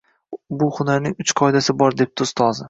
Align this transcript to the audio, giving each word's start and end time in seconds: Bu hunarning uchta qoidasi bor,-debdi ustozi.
Bu 0.61 0.69
hunarning 0.77 1.21
uchta 1.25 1.37
qoidasi 1.43 1.77
bor,-debdi 1.83 2.29
ustozi. 2.29 2.59